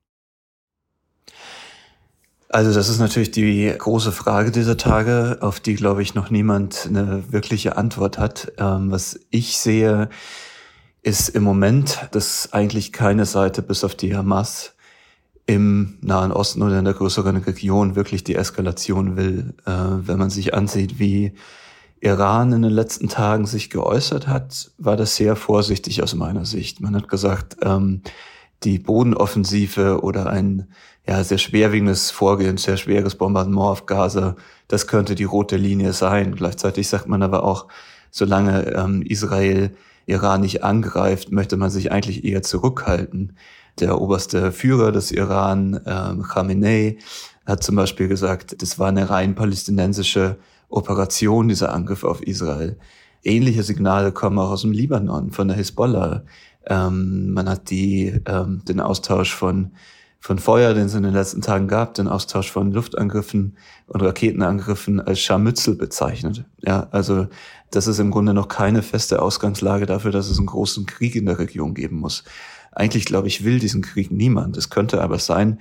Also 2.50 2.74
das 2.74 2.90
ist 2.90 3.00
natürlich 3.00 3.32
die 3.32 3.74
große 3.78 4.12
Frage 4.12 4.52
dieser 4.52 4.76
Tage, 4.76 5.38
auf 5.40 5.62
die, 5.62 5.76
glaube 5.76 6.02
ich, 6.02 6.16
noch 6.16 6.32
niemand 6.32 6.88
eine 6.90 7.32
wirkliche 7.32 7.78
Antwort 7.78 8.18
hat. 8.18 8.52
Ähm, 8.58 8.92
was 8.92 9.18
ich 9.30 9.60
sehe, 9.60 10.10
ist 11.02 11.30
im 11.30 11.44
Moment, 11.44 12.08
dass 12.12 12.52
eigentlich 12.54 12.92
keine 12.92 13.26
Seite 13.26 13.62
bis 13.62 13.84
auf 13.84 13.96
die 13.96 14.16
Hamas 14.16 14.76
im 15.46 15.98
Nahen 16.02 16.32
Osten 16.32 16.62
oder 16.62 16.78
in 16.78 16.86
der 16.86 16.94
größeren 16.94 17.38
Region 17.38 17.96
wirklich 17.96 18.24
die 18.24 18.36
Eskalation 18.36 19.18
will. 19.18 19.56
Äh, 19.66 19.72
wenn 19.72 20.20
man 20.20 20.30
sich 20.30 20.54
ansieht, 20.54 21.00
wie 21.00 21.34
Iran 22.02 22.54
in 22.54 22.62
den 22.62 22.72
letzten 22.72 23.10
Tagen 23.10 23.46
sich 23.46 23.70
geäußert 23.70 24.28
hat, 24.28 24.72
war 24.78 24.96
das 24.96 25.16
sehr 25.16 25.36
vorsichtig 25.36 26.04
aus 26.04 26.14
meiner 26.14 26.46
Sicht. 26.46 26.82
Man 26.82 26.96
hat 26.96 27.10
gesagt, 27.10 27.58
ähm, 27.62 28.02
die 28.64 28.78
Bodenoffensive 28.78 30.02
oder 30.04 30.28
ein 30.28 30.68
ja, 31.08 31.24
sehr 31.24 31.38
schwerwiegendes 31.38 32.12
Vorgehen, 32.12 32.58
sehr 32.58 32.78
schweres 32.78 33.16
Bombardement 33.16 33.68
auf 33.68 33.86
Gaza, 33.86 34.36
das 34.68 34.86
könnte 34.86 35.16
die 35.16 35.24
rote 35.24 35.58
Linie 35.58 35.94
sein. 35.94 36.36
Gleichzeitig 36.36 36.88
sagt 36.88 37.08
man 37.08 37.24
aber 37.24 37.44
auch, 37.44 37.68
solange 38.12 38.68
ähm, 38.76 39.02
Israel 39.02 39.76
Iran 40.10 40.42
nicht 40.42 40.64
angreift, 40.64 41.32
möchte 41.32 41.58
man 41.58 41.70
sich 41.70 41.92
eigentlich 41.92 42.24
eher 42.24 42.42
zurückhalten. 42.42 43.34
Der 43.80 44.02
oberste 44.02 44.52
Führer 44.52 44.92
des 44.92 45.12
Iran, 45.12 45.80
ähm, 45.86 46.24
Khamenei, 46.24 46.98
hat 47.46 47.64
zum 47.64 47.76
Beispiel 47.76 48.08
gesagt, 48.08 48.62
das 48.62 48.78
war 48.78 48.90
eine 48.90 49.10
rein 49.10 49.36
palästinensische 49.36 50.38
Operation, 50.70 51.48
dieser 51.48 51.74
Angriff 51.74 52.04
auf 52.04 52.22
Israel. 52.22 52.78
Ähnliche 53.24 53.64
Signale 53.64 54.12
kommen 54.12 54.38
auch 54.38 54.52
aus 54.52 54.62
dem 54.62 54.72
Libanon, 54.72 55.32
von 55.32 55.48
der 55.48 55.58
Hisbollah. 55.58 56.24
Ähm, 56.68 57.34
man 57.34 57.50
hat 57.50 57.70
die, 57.70 58.22
ähm, 58.26 58.62
den 58.68 58.80
Austausch 58.80 59.34
von, 59.34 59.72
von 60.20 60.38
Feuer, 60.38 60.74
den 60.74 60.88
es 60.88 60.96
in 60.96 61.04
den 61.04 61.14
letzten 61.14 61.42
Tagen 61.42 61.68
gab, 61.68 61.94
den 61.94 62.08
Austausch 62.08 62.52
von 62.52 62.72
Luftangriffen 62.72 63.58
und 63.88 64.02
Raketenangriffen 64.02 65.00
als 65.00 65.22
Scharmützel 65.22 65.76
bezeichnet. 65.76 66.46
Ja, 66.62 66.88
also 66.92 67.28
das 67.72 67.88
ist 67.88 68.00
im 68.00 68.12
Grunde 68.12 68.34
noch 68.34 68.50
keine 68.50 68.82
feste 68.84 69.22
Ausgangslage 69.22 69.86
dafür, 69.86 70.12
dass 70.12 70.30
es 70.30 70.38
einen 70.38 70.48
großen 70.48 70.86
Krieg 70.86 71.16
in 71.16 71.26
der 71.26 71.40
Region 71.40 71.74
geben 71.74 71.98
muss. 71.98 72.26
Eigentlich, 72.72 73.06
glaube 73.06 73.28
ich, 73.28 73.44
will 73.44 73.60
diesen 73.60 73.82
Krieg 73.82 74.12
niemand. 74.12 74.58
Es 74.58 74.70
könnte 74.70 75.02
aber 75.02 75.20
sein, 75.20 75.60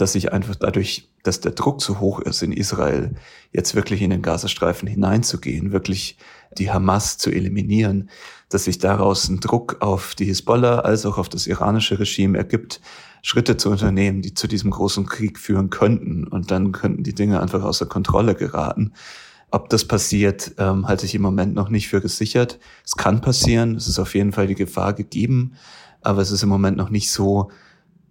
dass 0.00 0.12
sich 0.12 0.32
einfach 0.32 0.54
dadurch, 0.54 1.08
dass 1.24 1.40
der 1.40 1.52
Druck 1.52 1.80
zu 1.80 2.00
hoch 2.00 2.20
ist 2.20 2.42
in 2.42 2.52
Israel, 2.52 3.14
jetzt 3.52 3.74
wirklich 3.74 4.00
in 4.00 4.10
den 4.10 4.22
Gazastreifen 4.22 4.88
hineinzugehen, 4.88 5.72
wirklich 5.72 6.16
die 6.56 6.70
Hamas 6.70 7.18
zu 7.18 7.30
eliminieren, 7.30 8.08
dass 8.48 8.64
sich 8.64 8.78
daraus 8.78 9.28
ein 9.28 9.40
Druck 9.40 9.76
auf 9.80 10.14
die 10.14 10.24
Hisbollah 10.24 10.80
als 10.80 11.04
auch 11.04 11.18
auf 11.18 11.28
das 11.28 11.46
iranische 11.46 11.98
Regime 11.98 12.38
ergibt, 12.38 12.80
Schritte 13.22 13.56
zu 13.56 13.70
unternehmen, 13.70 14.22
die 14.22 14.34
zu 14.34 14.46
diesem 14.46 14.70
großen 14.70 15.06
Krieg 15.06 15.38
führen 15.38 15.70
könnten. 15.70 16.26
Und 16.26 16.50
dann 16.50 16.72
könnten 16.72 17.02
die 17.02 17.14
Dinge 17.14 17.42
einfach 17.42 17.62
außer 17.62 17.86
Kontrolle 17.86 18.34
geraten. 18.34 18.92
Ob 19.50 19.68
das 19.70 19.84
passiert, 19.86 20.52
ähm, 20.58 20.86
halte 20.86 21.06
ich 21.06 21.14
im 21.14 21.22
Moment 21.22 21.54
noch 21.54 21.68
nicht 21.68 21.88
für 21.88 22.00
gesichert. 22.00 22.58
Es 22.84 22.96
kann 22.96 23.20
passieren, 23.20 23.74
es 23.74 23.88
ist 23.88 23.98
auf 23.98 24.14
jeden 24.14 24.32
Fall 24.32 24.46
die 24.46 24.54
Gefahr 24.54 24.92
gegeben, 24.92 25.54
aber 26.02 26.22
es 26.22 26.30
ist 26.30 26.42
im 26.42 26.48
Moment 26.48 26.76
noch 26.76 26.90
nicht 26.90 27.10
so, 27.10 27.50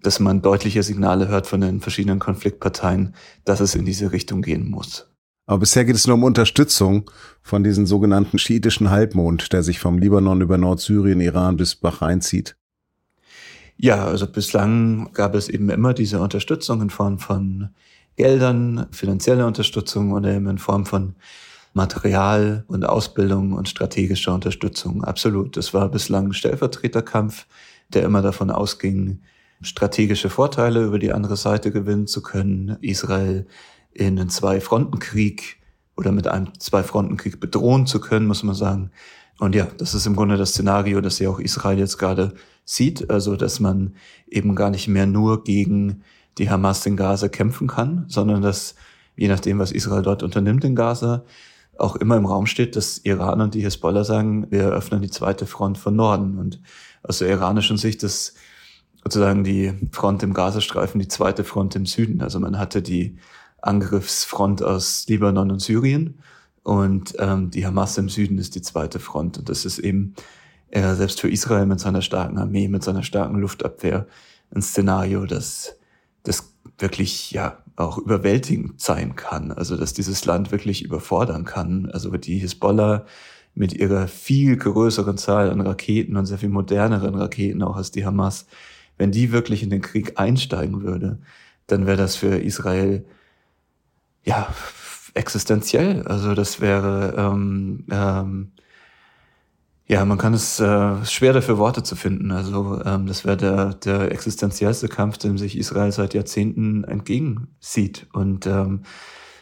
dass 0.08 0.22
man 0.22 0.42
deutliche 0.42 0.84
Signale 0.84 1.28
hört 1.28 1.48
von 1.48 1.60
den 1.60 1.82
verschiedenen 1.82 2.20
Konfliktparteien, 2.20 3.14
dass 3.44 3.60
es 3.60 3.76
in 3.76 3.84
diese 3.84 4.14
Richtung 4.14 4.42
gehen 4.42 4.70
muss. 4.70 5.10
Aber 5.46 5.60
bisher 5.60 5.84
geht 5.84 5.98
es 5.98 6.08
nur 6.08 6.14
um 6.14 6.24
Unterstützung 6.24 7.12
von 7.42 7.62
diesem 7.62 7.86
sogenannten 7.86 8.40
schiitischen 8.40 8.90
Halbmond, 8.90 9.52
der 9.52 9.64
sich 9.64 9.80
vom 9.80 9.98
Libanon 9.98 10.40
über 10.40 10.58
Nordsyrien, 10.58 11.20
Iran 11.20 11.58
bis 11.58 11.76
Bahrain 11.76 12.22
zieht. 12.22 12.56
Ja, 13.76 14.06
also 14.06 14.28
bislang 14.28 15.12
gab 15.12 15.36
es 15.36 15.50
eben 15.50 15.70
immer 15.70 15.94
diese 15.94 16.22
Unterstützung 16.22 16.82
in 16.82 16.90
Form 16.90 17.20
von 17.20 17.72
Geldern, 18.16 18.88
finanzielle 18.92 19.46
Unterstützung 19.46 20.14
oder 20.14 20.34
eben 20.34 20.48
in 20.48 20.58
Form 20.58 20.86
von 20.86 21.16
Material 21.74 22.64
und 22.68 22.86
Ausbildung 22.86 23.52
und 23.52 23.68
strategischer 23.68 24.34
Unterstützung. 24.34 25.04
Absolut. 25.04 25.58
Das 25.58 25.74
war 25.74 25.90
bislang 25.90 26.28
ein 26.28 26.34
Stellvertreterkampf, 26.34 27.46
der 27.90 28.04
immer 28.04 28.22
davon 28.22 28.52
ausging, 28.52 29.20
strategische 29.62 30.30
Vorteile 30.30 30.84
über 30.84 31.00
die 31.00 31.14
andere 31.14 31.38
Seite 31.38 31.72
gewinnen 31.72 32.08
zu 32.08 32.22
können, 32.22 32.78
Israel 32.82 33.48
in 33.92 34.20
einen 34.20 34.30
Zwei-Fronten-Krieg 34.30 35.58
oder 35.96 36.12
mit 36.12 36.28
einem 36.28 36.58
Zwei-Fronten-Krieg 36.60 37.40
bedrohen 37.40 37.88
zu 37.88 38.00
können, 38.00 38.28
muss 38.28 38.44
man 38.44 38.56
sagen. 38.56 38.92
Und 39.40 39.56
ja, 39.56 39.68
das 39.78 39.94
ist 39.94 40.06
im 40.06 40.16
Grunde 40.16 40.38
das 40.38 40.52
Szenario, 40.52 41.02
das 41.02 41.20
ja 41.20 41.30
auch 41.30 41.40
Israel 41.40 41.80
jetzt 41.80 41.98
gerade 41.98 42.34
sieht, 42.66 43.10
also 43.10 43.36
dass 43.36 43.60
man 43.60 43.96
eben 44.28 44.56
gar 44.56 44.70
nicht 44.70 44.88
mehr 44.88 45.06
nur 45.06 45.44
gegen 45.44 46.04
die 46.38 46.50
Hamas 46.50 46.86
in 46.86 46.98
Gaza 46.98 47.28
kämpfen 47.28 47.68
kann, 47.68 48.06
sondern 48.08 48.42
dass 48.42 48.76
je 49.16 49.28
nachdem, 49.28 49.60
was 49.60 49.72
Israel 49.72 50.04
dort 50.04 50.22
unternimmt 50.22 50.64
in 50.64 50.76
Gaza, 50.76 51.24
auch 51.78 51.96
immer 51.96 52.18
im 52.18 52.26
Raum 52.26 52.46
steht, 52.46 52.76
dass 52.76 53.00
Iran 53.00 53.42
und 53.42 53.54
die 53.54 53.64
Hezbollah 53.64 54.04
sagen, 54.04 54.48
wir 54.50 54.64
eröffnen 54.64 55.02
die 55.02 55.10
zweite 55.10 55.46
Front 55.46 55.78
von 55.78 55.96
Norden. 55.96 56.38
Und 56.38 56.60
aus 57.04 57.20
der 57.20 57.30
iranischen 57.30 57.78
Sicht 57.78 58.04
ist 58.04 58.36
sozusagen 59.08 59.46
die 59.46 59.72
Front 59.94 60.22
im 60.22 60.34
Gazastreifen 60.34 61.00
die 61.00 61.08
zweite 61.08 61.46
Front 61.46 61.78
im 61.78 61.86
Süden. 61.86 62.22
Also 62.22 62.42
man 62.42 62.60
hatte 62.60 62.82
die 62.82 63.18
Angriffsfront 63.62 64.62
aus 64.62 65.06
Libanon 65.08 65.50
und 65.50 65.62
Syrien 65.62 66.20
und 66.64 67.16
ähm, 67.18 67.50
die 67.50 67.66
Hamas 67.66 67.98
im 67.98 68.10
Süden 68.10 68.38
ist 68.38 68.56
die 68.56 68.62
zweite 68.62 69.00
Front. 69.00 69.38
Und 69.38 69.48
das 69.48 69.64
ist 69.64 69.80
eben 69.80 70.14
äh, 70.72 70.94
selbst 70.96 71.22
für 71.22 71.30
Israel 71.30 71.68
mit 71.68 71.80
seiner 71.80 72.02
starken 72.02 72.38
Armee, 72.38 72.68
mit 72.68 72.84
seiner 72.84 73.02
starken 73.02 73.40
Luftabwehr 73.40 74.08
ein 74.54 74.62
Szenario, 74.62 75.26
das, 75.26 75.78
das 76.24 76.52
wirklich 76.78 77.32
ja 77.32 77.60
auch 77.78 77.98
überwältigend 78.00 78.82
sein 78.82 79.16
kann. 79.16 79.54
Also 79.54 79.78
dass 79.78 79.94
dieses 79.94 80.26
Land 80.26 80.52
wirklich 80.52 80.84
überfordern 80.84 81.46
kann. 81.46 81.90
Also 81.94 82.12
die 82.18 82.40
Hisbollah 82.40 83.06
mit 83.56 83.72
ihrer 83.72 84.10
viel 84.10 84.58
größeren 84.58 85.18
Zahl 85.18 85.50
an 85.50 85.62
Raketen 85.62 86.18
und 86.18 86.26
sehr 86.26 86.40
viel 86.40 86.50
moderneren 86.50 87.16
Raketen 87.16 87.64
auch 87.64 87.78
als 87.78 87.92
die 87.92 88.06
Hamas, 88.06 88.48
wenn 88.98 89.12
die 89.12 89.32
wirklich 89.32 89.64
in 89.64 89.70
den 89.70 89.82
Krieg 89.82 90.20
einsteigen 90.20 90.82
würde, 90.82 91.20
dann 91.68 91.86
wäre 91.86 91.98
das 91.98 92.16
für 92.16 92.38
Israel 92.38 93.06
ja, 94.24 94.54
existenziell. 95.14 96.04
Also 96.04 96.34
das 96.34 96.62
wäre, 96.62 97.14
ähm, 97.18 97.86
ähm, 97.92 98.52
ja, 99.88 100.04
man 100.04 100.18
kann 100.18 100.34
es 100.34 100.60
äh, 100.60 101.06
schwer 101.06 101.34
dafür 101.34 101.58
Worte 101.58 101.84
zu 101.84 101.96
finden. 101.96 102.32
Also 102.32 102.82
ähm, 102.84 103.08
das 103.08 103.26
wäre 103.26 103.38
der, 103.38 103.74
der 103.76 104.12
existenziellste 104.12 104.88
Kampf, 104.90 105.18
dem 105.18 105.38
sich 105.38 105.58
Israel 105.58 105.92
seit 105.92 106.14
Jahrzehnten 106.14 106.84
entgegensieht. 106.84 108.08
Und 108.14 108.46
ähm, 108.48 108.82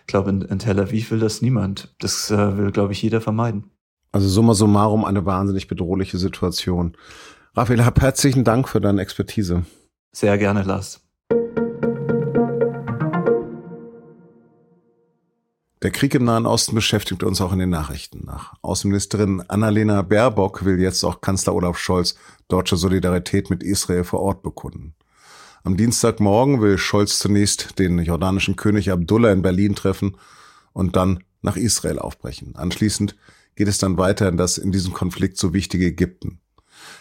ich 0.02 0.08
glaube, 0.08 0.30
in, 0.30 0.42
in 0.44 0.60
Tel 0.60 0.80
Aviv 0.80 1.10
will 1.12 1.20
das 1.20 1.42
niemand. 1.42 1.96
Das 2.00 2.30
äh, 2.30 2.58
will, 2.58 2.72
glaube 2.72 2.94
ich, 2.94 3.02
jeder 3.02 3.22
vermeiden. 3.22 3.72
Also 4.12 4.30
summa 4.30 4.54
summarum 4.54 5.04
eine 5.04 5.26
wahnsinnig 5.26 5.68
bedrohliche 5.68 6.18
Situation. 6.18 6.96
Raphael, 7.58 7.86
hab 7.86 8.02
herzlichen 8.02 8.44
Dank 8.44 8.68
für 8.68 8.82
deine 8.82 9.02
Expertise. 9.02 9.66
Sehr 10.12 10.38
gerne, 10.38 10.64
Lars. 10.64 11.00
Der 15.82 15.92
Krieg 15.92 16.16
im 16.16 16.26
Nahen 16.26 16.48
Osten 16.48 16.76
beschäftigt 16.76 17.24
uns 17.24 17.40
auch 17.40 17.54
in 17.54 17.60
den 17.60 17.70
Nachrichten. 17.70 18.26
Nach 18.26 18.56
Außenministerin 18.62 19.42
Annalena 19.48 20.02
Baerbock 20.02 20.66
will 20.66 20.82
jetzt 20.82 21.06
auch 21.06 21.22
Kanzler 21.22 21.56
Olaf 21.56 21.78
Scholz 21.78 22.16
deutsche 22.50 22.76
Solidarität 22.76 23.50
mit 23.50 23.64
Israel 23.64 24.04
vor 24.04 24.20
Ort 24.20 24.44
bekunden. 24.44 24.94
Am 25.64 25.78
Dienstagmorgen 25.78 26.60
will 26.60 26.78
Scholz 26.78 27.20
zunächst 27.20 27.80
den 27.80 28.00
jordanischen 28.00 28.58
König 28.58 28.92
Abdullah 28.92 29.32
in 29.32 29.42
Berlin 29.44 29.76
treffen 29.76 30.18
und 30.74 30.98
dann 30.98 31.24
nach 31.42 31.56
Israel 31.56 32.00
aufbrechen. 32.00 32.58
Anschließend 32.58 33.16
geht 33.56 33.70
es 33.70 33.78
dann 33.78 33.98
weiter 33.98 34.28
in 34.28 34.36
das 34.36 34.58
in 34.58 34.74
diesem 34.74 34.92
Konflikt 34.92 35.38
so 35.38 35.54
wichtige 35.54 35.86
Ägypten. 35.86 36.42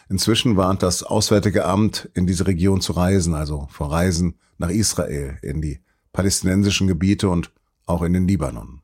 Inzwischen 0.09 0.57
warnt 0.57 0.83
das 0.83 1.03
Auswärtige 1.03 1.65
Amt, 1.65 2.11
in 2.15 2.27
diese 2.27 2.47
Region 2.47 2.81
zu 2.81 2.93
reisen, 2.93 3.35
also 3.35 3.69
vor 3.71 3.91
Reisen 3.91 4.39
nach 4.59 4.71
Israel, 4.71 5.39
in 5.43 5.61
die 5.61 5.81
palästinensischen 6.13 6.87
Gebiete 6.87 7.29
und 7.29 7.53
auch 7.87 8.03
in 8.03 8.13
den 8.13 8.29
Libanon. 8.29 8.81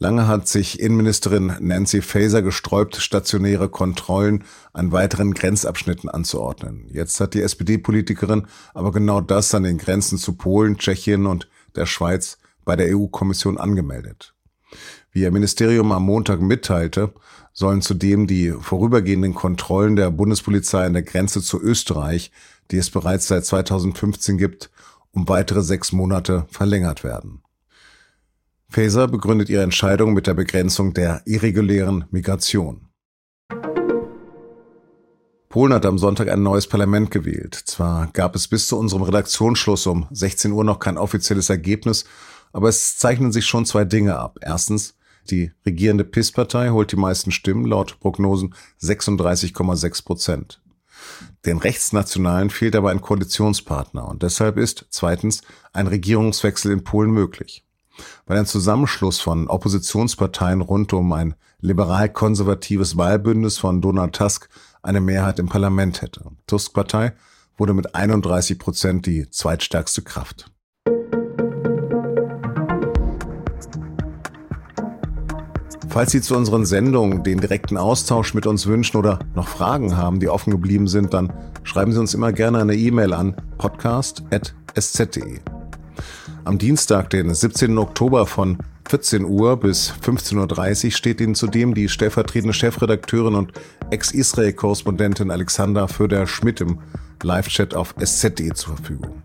Lange 0.00 0.28
hat 0.28 0.46
sich 0.46 0.78
Innenministerin 0.78 1.56
Nancy 1.58 2.02
Faeser 2.02 2.40
gesträubt, 2.40 2.96
stationäre 2.96 3.68
Kontrollen 3.68 4.44
an 4.72 4.92
weiteren 4.92 5.34
Grenzabschnitten 5.34 6.08
anzuordnen. 6.08 6.86
Jetzt 6.88 7.18
hat 7.18 7.34
die 7.34 7.42
SPD-Politikerin 7.42 8.46
aber 8.74 8.92
genau 8.92 9.20
das 9.20 9.52
an 9.56 9.64
den 9.64 9.76
Grenzen 9.76 10.16
zu 10.16 10.34
Polen, 10.36 10.78
Tschechien 10.78 11.26
und 11.26 11.48
der 11.74 11.86
Schweiz 11.86 12.38
bei 12.64 12.76
der 12.76 12.96
EU-Kommission 12.96 13.58
angemeldet. 13.58 14.34
Wie 15.12 15.22
ihr 15.22 15.30
Ministerium 15.30 15.92
am 15.92 16.04
Montag 16.04 16.40
mitteilte, 16.40 17.12
sollen 17.52 17.82
zudem 17.82 18.26
die 18.26 18.50
vorübergehenden 18.52 19.34
Kontrollen 19.34 19.96
der 19.96 20.10
Bundespolizei 20.10 20.84
an 20.84 20.92
der 20.92 21.02
Grenze 21.02 21.42
zu 21.42 21.60
Österreich, 21.60 22.30
die 22.70 22.76
es 22.76 22.90
bereits 22.90 23.28
seit 23.28 23.44
2015 23.44 24.38
gibt, 24.38 24.70
um 25.12 25.28
weitere 25.28 25.62
sechs 25.62 25.92
Monate 25.92 26.46
verlängert 26.50 27.04
werden. 27.04 27.42
Faeser 28.68 29.08
begründet 29.08 29.48
ihre 29.48 29.62
Entscheidung 29.62 30.12
mit 30.12 30.26
der 30.26 30.34
Begrenzung 30.34 30.92
der 30.92 31.22
irregulären 31.24 32.04
Migration. 32.10 32.88
Polen 35.48 35.72
hat 35.72 35.86
am 35.86 35.96
Sonntag 35.96 36.28
ein 36.28 36.42
neues 36.42 36.66
Parlament 36.66 37.10
gewählt. 37.10 37.54
Zwar 37.54 38.08
gab 38.08 38.36
es 38.36 38.46
bis 38.46 38.68
zu 38.68 38.78
unserem 38.78 39.02
Redaktionsschluss 39.02 39.86
um 39.86 40.06
16 40.10 40.52
Uhr 40.52 40.62
noch 40.62 40.78
kein 40.78 40.98
offizielles 40.98 41.48
Ergebnis, 41.48 42.04
aber 42.52 42.68
es 42.68 42.98
zeichnen 42.98 43.32
sich 43.32 43.46
schon 43.46 43.64
zwei 43.64 43.86
Dinge 43.86 44.18
ab. 44.18 44.38
Erstens, 44.42 44.97
die 45.30 45.52
regierende 45.64 46.04
PIS-Partei 46.04 46.70
holt 46.70 46.92
die 46.92 46.96
meisten 46.96 47.30
Stimmen, 47.30 47.64
laut 47.64 48.00
Prognosen 48.00 48.54
36,6 48.80 50.04
Prozent. 50.04 50.62
Den 51.46 51.58
Rechtsnationalen 51.58 52.50
fehlt 52.50 52.74
aber 52.74 52.90
ein 52.90 53.00
Koalitionspartner 53.00 54.08
und 54.08 54.22
deshalb 54.22 54.56
ist 54.56 54.86
zweitens 54.90 55.42
ein 55.72 55.86
Regierungswechsel 55.86 56.72
in 56.72 56.84
Polen 56.84 57.10
möglich. 57.10 57.64
weil 58.26 58.38
ein 58.38 58.46
Zusammenschluss 58.46 59.20
von 59.20 59.48
Oppositionsparteien 59.48 60.60
rund 60.60 60.92
um 60.92 61.12
ein 61.12 61.34
liberal-konservatives 61.60 62.96
Wahlbündnis 62.96 63.58
von 63.58 63.80
Donald 63.80 64.14
Tusk 64.14 64.48
eine 64.82 65.00
Mehrheit 65.00 65.38
im 65.38 65.48
Parlament 65.48 66.02
hätte. 66.02 66.30
Tusk-Partei 66.46 67.14
wurde 67.56 67.74
mit 67.74 67.94
31 67.94 68.58
Prozent 68.58 69.06
die 69.06 69.28
zweitstärkste 69.28 70.02
Kraft. 70.02 70.50
Falls 75.90 76.12
Sie 76.12 76.20
zu 76.20 76.36
unseren 76.36 76.66
Sendungen 76.66 77.24
den 77.24 77.40
direkten 77.40 77.76
Austausch 77.76 78.34
mit 78.34 78.46
uns 78.46 78.66
wünschen 78.66 78.98
oder 78.98 79.18
noch 79.34 79.48
Fragen 79.48 79.96
haben, 79.96 80.20
die 80.20 80.28
offen 80.28 80.50
geblieben 80.50 80.86
sind, 80.86 81.14
dann 81.14 81.32
schreiben 81.64 81.92
Sie 81.92 81.98
uns 81.98 82.14
immer 82.14 82.32
gerne 82.32 82.58
eine 82.60 82.74
E-Mail 82.74 83.14
an 83.14 83.34
podcast.sz.de. 83.56 85.40
Am 86.44 86.58
Dienstag, 86.58 87.10
den 87.10 87.32
17. 87.32 87.76
Oktober 87.78 88.26
von 88.26 88.58
14 88.88 89.24
Uhr 89.24 89.58
bis 89.58 89.92
15.30 90.02 90.84
Uhr 90.84 90.90
steht 90.92 91.20
Ihnen 91.20 91.34
zudem 91.34 91.74
die 91.74 91.88
stellvertretende 91.88 92.54
Chefredakteurin 92.54 93.34
und 93.34 93.52
Ex-Israel-Korrespondentin 93.90 95.30
Alexander 95.30 95.88
Föder-Schmidt 95.88 96.60
im 96.60 96.78
Live-Chat 97.22 97.74
auf 97.74 97.94
sz.de 97.98 98.52
zur 98.52 98.76
Verfügung. 98.76 99.22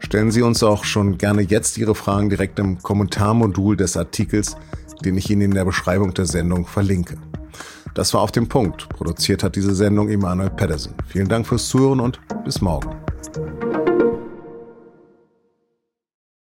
Stellen 0.00 0.30
Sie 0.30 0.42
uns 0.42 0.62
auch 0.62 0.84
schon 0.84 1.16
gerne 1.18 1.42
jetzt 1.42 1.78
Ihre 1.78 1.94
Fragen 1.94 2.28
direkt 2.28 2.58
im 2.58 2.78
Kommentarmodul 2.82 3.76
des 3.76 3.96
Artikels, 3.96 4.56
den 5.04 5.16
ich 5.16 5.30
Ihnen 5.30 5.42
in 5.42 5.50
der 5.52 5.64
Beschreibung 5.64 6.14
der 6.14 6.26
Sendung 6.26 6.66
verlinke. 6.66 7.16
Das 7.94 8.12
war 8.12 8.22
auf 8.22 8.32
dem 8.32 8.48
Punkt. 8.48 8.88
Produziert 8.88 9.42
hat 9.42 9.56
diese 9.56 9.74
Sendung 9.74 10.08
Emanuel 10.08 10.50
Pedersen. 10.50 10.94
Vielen 11.06 11.28
Dank 11.28 11.46
fürs 11.46 11.68
Zuhören 11.68 12.00
und 12.00 12.20
bis 12.44 12.60
morgen. 12.60 12.90